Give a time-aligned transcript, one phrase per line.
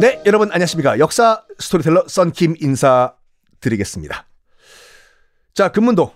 [0.00, 1.00] 네, 여러분 안녕하십니까.
[1.00, 4.28] 역사 스토리텔러 썬킴 인사드리겠습니다.
[5.54, 6.14] 자, 금문도.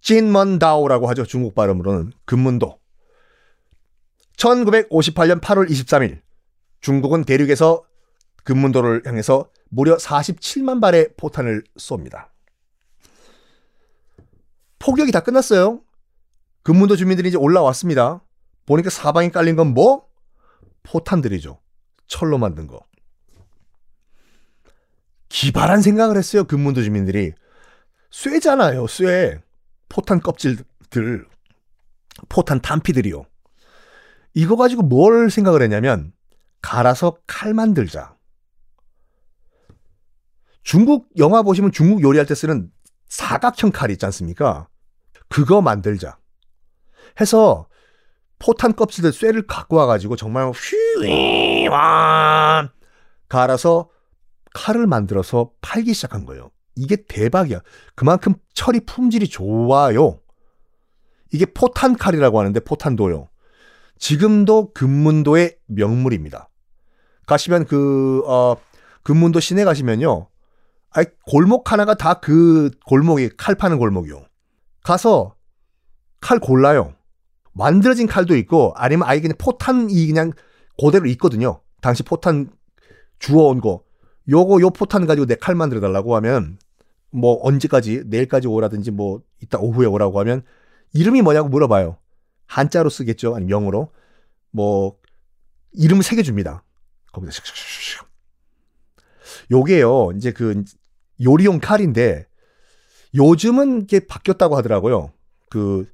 [0.00, 1.26] 진먼다오라고 하죠.
[1.26, 2.78] 중국 발음으로는 금문도.
[4.36, 6.20] 1958년 8월 23일
[6.80, 7.82] 중국은 대륙에서
[8.44, 12.28] 금문도를 향해서 무려 47만 발의 포탄을 쏩니다.
[14.78, 15.80] 폭격이 다 끝났어요.
[16.62, 18.22] 금문도 주민들이 이제 올라왔습니다.
[18.64, 20.06] 보니까 사방에 깔린 건 뭐?
[20.84, 21.58] 포탄들이죠.
[22.06, 22.86] 철로 만든 거.
[25.38, 26.42] 기발한 생각을 했어요.
[26.42, 27.32] 금문도 주민들이.
[28.10, 28.88] 쇠잖아요.
[28.88, 29.40] 쇠.
[29.88, 31.28] 포탄 껍질들.
[32.28, 33.24] 포탄 탄피들이요.
[34.34, 36.12] 이거 가지고 뭘 생각을 했냐면
[36.60, 38.16] 갈아서 칼 만들자.
[40.64, 42.72] 중국 영화 보시면 중국 요리할 때 쓰는
[43.06, 44.66] 사각형 칼 있지 않습니까?
[45.28, 46.18] 그거 만들자.
[47.20, 47.68] 해서
[48.40, 52.72] 포탄 껍질들 쇠를 갖고 와가지고 정말 휘와
[53.28, 53.88] 갈아서
[54.54, 56.50] 칼을 만들어서 팔기 시작한 거예요.
[56.74, 57.60] 이게 대박이야.
[57.94, 60.20] 그만큼 철이 품질이 좋아요.
[61.32, 63.28] 이게 포탄 칼이라고 하는데 포탄도요.
[63.98, 66.48] 지금도 금문도의 명물입니다.
[67.26, 68.56] 가시면 그, 어,
[69.02, 70.28] 금문도 시내 가시면요.
[70.90, 74.24] 아이, 골목 하나가 다 그 골목이 칼 파는 골목이요.
[74.82, 75.34] 가서
[76.20, 76.94] 칼 골라요.
[77.52, 80.32] 만들어진 칼도 있고 아니면 아예 그냥 포탄이 그냥
[80.80, 81.60] 그대로 있거든요.
[81.80, 82.50] 당시 포탄
[83.18, 83.82] 주워온 거.
[84.28, 86.58] 요거 요 포탄 가지고 내 칼 만들어 달라고 하면
[87.10, 90.42] 뭐 언제까지 내일까지 오라든지 뭐 이따 오후에 오라고 하면
[90.92, 91.98] 이름이 뭐냐고 물어봐요.
[92.46, 93.34] 한자로 쓰겠죠.
[93.34, 93.90] 아니면 영어로.
[94.50, 94.96] 뭐
[95.72, 96.64] 이름을 새겨 줍니다.
[97.12, 97.32] 거기다.
[99.50, 100.12] 요게요.
[100.16, 100.64] 이제 그
[101.22, 102.26] 요리용 칼인데
[103.14, 105.12] 요즘은 이게 바뀌었다고 하더라고요.
[105.50, 105.86] 그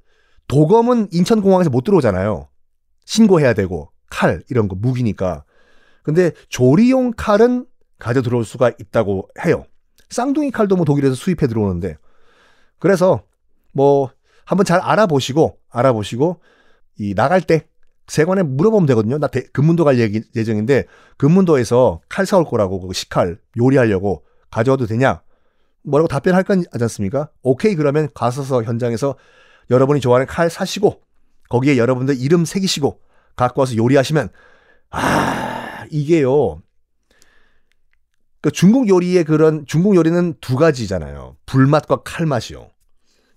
[0.47, 2.47] 도검은 인천공항에서 못 들어오잖아요.
[3.05, 5.43] 신고해야 되고 칼 이런 거 무기니까.
[6.03, 7.65] 근데 조리용 칼은
[7.99, 9.65] 가져 들어올 수가 있다고 해요.
[10.09, 11.97] 쌍둥이 칼도 뭐 독일에서 수입해 들어오는데.
[12.79, 13.23] 그래서
[13.71, 14.11] 뭐
[14.45, 16.41] 한번 잘 알아보시고 알아보시고
[16.99, 17.67] 이 나갈 때
[18.07, 19.17] 세관에 물어보면 되거든요.
[19.17, 20.85] 나 대, 금문도 갈 얘기, 예정인데
[21.17, 25.21] 금문도에서 칼 사올 거라고 그 식칼 요리하려고 가져와도 되냐?
[25.83, 27.29] 뭐라고 답변할 건 하지 않습니까?
[27.41, 29.15] 오케이 그러면 가서서 현장에서
[29.69, 31.01] 여러분이 좋아하는 칼 사시고
[31.49, 32.99] 거기에 여러분들 이름 새기시고
[33.35, 34.29] 갖고 와서 요리하시면
[34.91, 36.61] 아 이게요.
[38.45, 41.35] 그 중국 요리의 그런 중국 요리는 두 가지잖아요.
[41.47, 42.69] 불맛과 칼맛이요.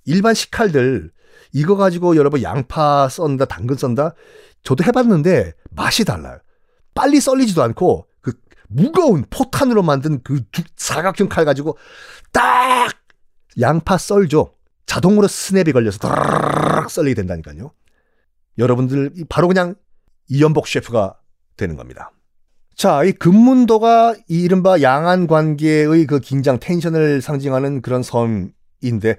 [0.05, 1.11] 일반 식칼들
[1.55, 4.15] 이거 가지고 여러분 양파 썬다, 당근 썬다.
[4.65, 6.41] 저도 해봤는데 맛이 달라요.
[6.93, 8.35] 빨리 썰리지도 않고 그
[8.69, 10.43] 무거운 포탄으로 만든 그
[10.77, 11.79] 사각형 칼 가지고
[12.31, 12.91] 딱
[13.59, 14.53] 양파 썰죠.
[14.85, 17.73] 자동으로 스냅이 걸려서 드르륵 썰리게 된다니까요.
[18.59, 19.75] 여러분들 바로 그냥
[20.29, 21.19] 이연복 셰프가
[21.57, 22.13] 되는 겁니다.
[22.79, 29.17] 자, 이 금문도가 이 이른바 양안 관계의 그 긴장 텐션을 상징하는 그런 섬인데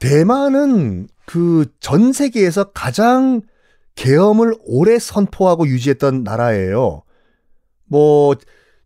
[0.00, 3.42] 대만은 그 전 세계에서 가장
[3.94, 7.02] 계엄을 오래 선포하고 유지했던 나라예요.
[7.84, 8.34] 뭐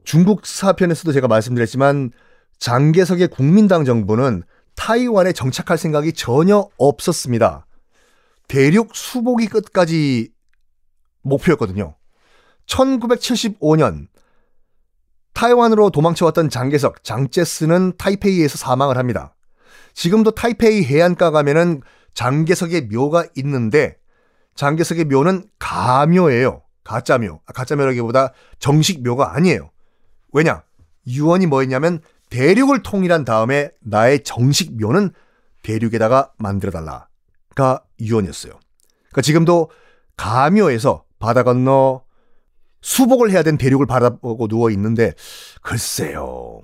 [0.04, 2.10] 중국 사편에서도 제가 말씀드렸지만
[2.58, 4.42] 장개석의 국민당 정부는
[4.74, 7.66] 타이완에 정착할 생각이 전혀 없었습니다.
[8.48, 10.30] 대륙 수복이 끝까지
[11.22, 11.94] 목표였거든요.
[12.66, 14.08] 1975년
[15.32, 19.34] 타이완으로 도망쳐왔던 장개석, 장제스는 타이페이에서 사망을 합니다.
[19.94, 21.82] 지금도 타이페이 해안가 가면은
[22.14, 23.96] 장개석의 묘가 있는데
[24.54, 26.62] 장개석의 묘는 가묘예요.
[26.84, 27.40] 가짜묘.
[27.46, 29.70] 아, 가짜묘라기보다 정식 묘가 아니에요.
[30.32, 30.62] 왜냐?
[31.06, 35.12] 유언이 뭐였냐면 대륙을 통일한 다음에 나의 정식 묘는
[35.62, 38.52] 대륙에다가 만들어달라가 유언이었어요.
[39.10, 39.70] 그러니까 지금도
[40.16, 42.02] 가묘에서 바다 건너
[42.82, 45.14] 수복을 해야 된 대륙을 바라보고 누워 있는데
[45.62, 46.60] 글쎄요.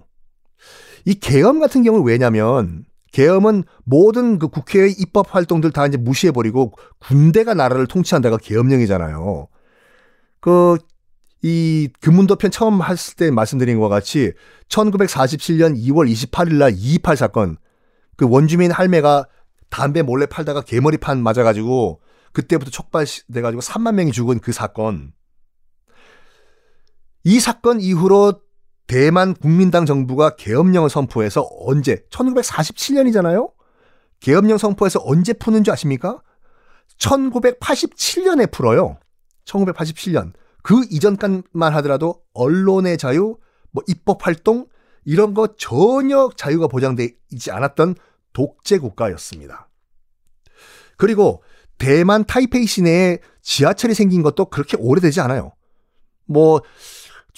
[1.04, 6.74] 이 계엄 같은 경우는 왜냐면 계엄은 모든 그 국회의 입법 활동들 다 이제 무시해 버리고
[6.98, 9.48] 군대가 나라를 통치한다가 계엄령이잖아요.
[10.40, 10.76] 그
[11.42, 14.32] 이 금문도 편 처음 했을 때 말씀드린 것과 같이
[14.68, 17.56] 1947년 2월 28일 날 228 사건
[18.16, 19.26] 그 원주민 할매가
[19.70, 22.00] 담배 몰래 팔다가 개머리판 맞아 가지고
[22.32, 25.12] 그때부터 촉발돼 가지고 3만 명이 죽은 그 사건.
[27.28, 28.40] 이 사건 이후로
[28.86, 33.52] 대만 국민당 정부가 계엄령을 선포해서 언제 1947년이잖아요.
[34.20, 36.22] 계엄령 선포해서 언제 푸는 줄 아십니까?
[36.98, 38.98] 1987년에 풀어요.
[39.44, 40.32] 1987년.
[40.62, 43.36] 그 이전까만 하더라도 언론의 자유,
[43.72, 44.66] 뭐 입법 활동
[45.04, 47.94] 이런 거 전혀 자유가 보장돼 있지 않았던
[48.32, 49.68] 독재 국가였습니다.
[50.96, 51.42] 그리고
[51.76, 55.52] 대만 타이페이 시내에 지하철이 생긴 것도 그렇게 오래되지 않아요.
[56.28, 56.62] 뭐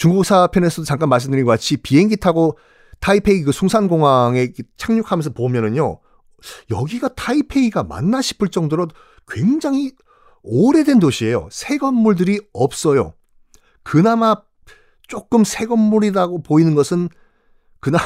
[0.00, 2.56] 중국사 편에서도 잠깐 말씀드린 것 같이 비행기 타고
[3.00, 4.48] 타이페이 그 숭산공항에
[4.78, 6.00] 착륙하면서 보면은요.
[6.70, 8.88] 여기가 타이페이가 맞나 싶을 정도로
[9.28, 9.92] 굉장히
[10.42, 11.48] 오래된 도시예요.
[11.52, 13.12] 새 건물들이 없어요.
[13.82, 14.36] 그나마
[15.06, 17.10] 조금 새 건물이라고 보이는 것은
[17.78, 17.98] 그나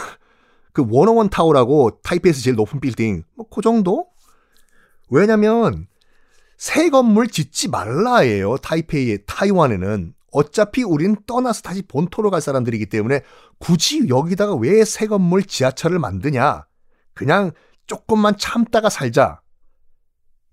[0.73, 4.08] 그 원어원 타워라고 타이페이에서 제일 높은 빌딩 뭐 그 정도?
[5.11, 5.87] 왜냐면
[6.58, 8.56] 새 건물 짓지 말라예요.
[8.56, 13.22] 타이페이에 타이완에는 어차피 우린 떠나서 다시 본토로 갈 사람들이기 때문에
[13.58, 16.66] 굳이 여기다가 왜 새 건물 지하철을 만드냐?
[17.14, 17.52] 그냥
[17.86, 19.40] 조금만 참다가 살자.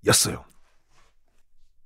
[0.06, 0.44] 였어요.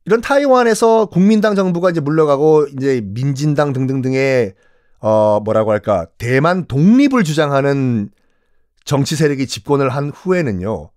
[0.04, 4.54] 이런 타이완에서 국민당 정부가 이제 물러가고 이제 민진당 등등등의
[5.00, 8.10] 어 뭐라고 할까 대만 독립을 주장하는
[8.84, 10.90] 정치 세력이 집권을 한 후에는요.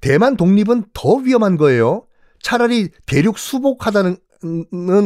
[0.00, 2.06] 대만 독립은 더 위험한 거예요.
[2.42, 4.18] 차라리 대륙 수복하다는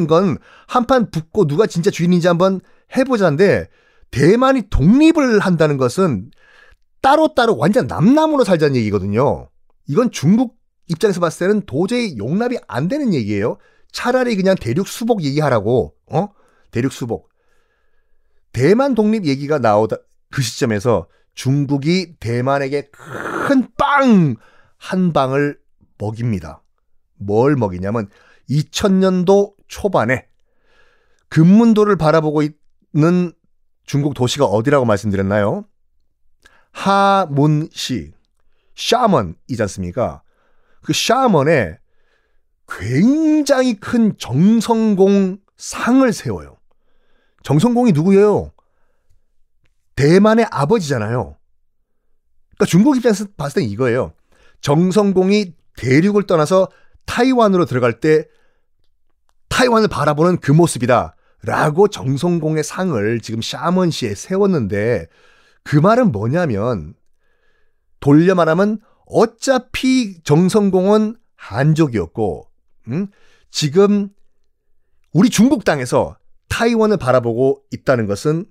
[0.06, 2.60] 건 한판 붙고 누가 진짜 주인인지 한번
[2.96, 3.68] 해보자인데
[4.10, 6.30] 대만이 독립을 한다는 것은
[7.00, 9.48] 따로따로 완전 남남으로 살자는 얘기거든요.
[9.86, 10.56] 이건 중국
[10.88, 13.58] 입장에서 봤을 때는 도저히 용납이 안 되는 얘기예요.
[13.92, 16.28] 차라리 그냥 대륙 수복 얘기하라고, 어?
[16.70, 17.28] 대륙 수복.
[18.52, 19.96] 대만 독립 얘기가 나오다,
[20.30, 24.36] 그 시점에서 중국이 대만에게 큰 빵!
[24.76, 25.58] 한 방을
[25.98, 26.62] 먹입니다.
[27.16, 28.08] 뭘 먹이냐면
[28.50, 30.26] 2000년도 초반에
[31.28, 33.32] 금문도를 바라보고 있는
[33.84, 35.64] 중국 도시가 어디라고 말씀드렸나요?
[36.72, 38.12] 하문시,
[38.76, 40.22] 샤먼이지 않습니까?
[40.82, 41.78] 그 샤먼에
[42.68, 46.56] 굉장히 큰 정성공 상을 세워요.
[47.42, 48.52] 정성공이 누구예요?
[49.96, 51.36] 대만의 아버지잖아요.
[52.56, 54.12] 그러니까 중국 입장에서 봤을 땐 이거예요.
[54.60, 56.68] 정성공이 대륙을 떠나서
[57.06, 58.26] 타이완으로 들어갈 때
[59.58, 61.16] 타이완을 바라보는 그 모습이다.
[61.42, 65.08] 라고 정성공의 상을 지금 샤먼시에 세웠는데
[65.64, 66.94] 그 말은 뭐냐면
[67.98, 72.48] 돌려 말하면 어차피 정성공은 한족이었고
[72.86, 73.08] 음?
[73.50, 74.10] 지금
[75.12, 76.16] 우리 중국 땅에서
[76.48, 78.46] 타이완을 바라보고 있다는 것은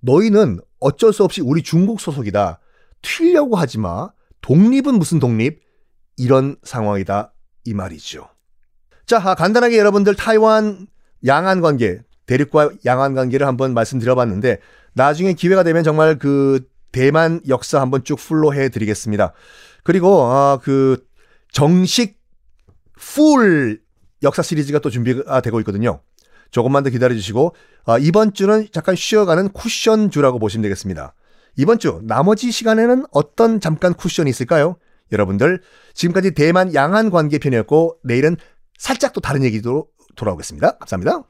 [0.00, 2.58] 너희는 어쩔 수 없이 우리 중국 소속이다.
[3.02, 4.10] 튀려고 하지 마.
[4.40, 5.62] 독립은 무슨 독립?
[6.16, 7.32] 이런 상황이다.
[7.64, 8.28] 이 말이죠.
[9.08, 10.86] 자, 간단하게 여러분들 타이완
[11.26, 14.58] 양안 관계, 대륙과 양안 관계를 한번 말씀드려봤는데
[14.92, 19.32] 나중에 기회가 되면 정말 그 대만 역사 한번 쭉 풀로 해드리겠습니다.
[19.82, 21.02] 그리고 아, 그
[21.50, 22.18] 정식
[22.98, 23.80] 풀
[24.22, 26.02] 역사 시리즈가 또 준비가 되고 있거든요.
[26.50, 27.54] 조금만 더 기다려주시고
[27.86, 31.14] 아, 이번 주는 잠깐 쉬어가는 쿠션 주라고 보시면 되겠습니다.
[31.56, 34.76] 이번 주 나머지 시간에는 어떤 잠깐 쿠션이 있을까요?
[35.12, 35.62] 여러분들
[35.94, 38.36] 지금까지 대만 양안 관계 편이었고 내일은
[38.78, 40.78] 살짝 또 다른 얘기도 돌아오겠습니다.
[40.78, 41.24] 감사합니다.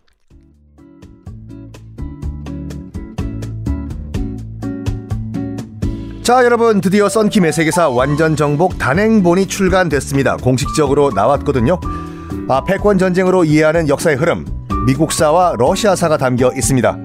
[6.22, 10.36] 자 여러분 드디어 썬킴의 세계사 완전 정복 단행본이 출간됐습니다.
[10.36, 11.80] 공식적으로 나왔거든요.
[12.50, 14.44] 아, 패권 전쟁으로 이해하는 역사의 흐름,
[14.86, 16.98] 미국사와 러시아사가 담겨 있습니다.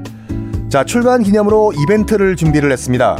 [0.67, 3.17] 자 출간 기념으로 이벤트를 준비를 했습니다.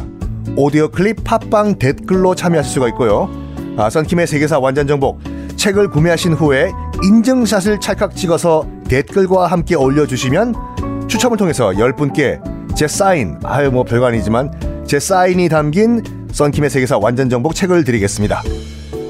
[0.57, 3.29] 오디오 클립 팟빵 댓글로 참여하실 수가 있고요.
[3.77, 5.21] 아, 썬킴의 세계사 완전 정복
[5.55, 6.71] 책을 구매하신 후에
[7.03, 12.41] 인증샷을 찰칵 찍어서 댓글과 함께 올려주시면 추첨을 통해서 10분께
[12.75, 14.51] 제 사인, 아유 뭐 별거 아니지만
[14.85, 18.41] 제 사인이 담긴 썬킴의 세계사 완전 정복 책을 드리겠습니다.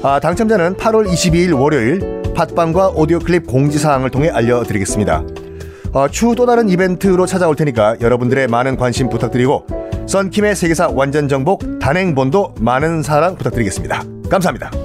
[0.02, 5.22] 아, 당첨자는 8월 22일 월요일 팟빵과 오디오 클립 공지사항을 통해 알려드리겠습니다.
[5.92, 9.66] 어, 추후 또 다른 이벤트로 찾아올 테니까 여러분들의 많은 관심 부탁드리고
[10.06, 14.02] 썬킴의 세계사 완전 정복 단행본도 많은 사랑 부탁드리겠습니다.
[14.28, 14.83] 감사합니다.